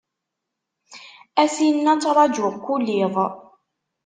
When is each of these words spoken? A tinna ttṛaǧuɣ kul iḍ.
A 1.41 1.43
tinna 1.53 1.93
ttṛaǧuɣ 1.95 2.53
kul 2.65 2.85
iḍ. 3.03 3.15